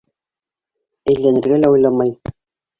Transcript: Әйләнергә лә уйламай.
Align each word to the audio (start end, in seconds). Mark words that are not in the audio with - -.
Әйләнергә 1.15 1.63
лә 1.63 1.71
уйламай. 1.79 2.15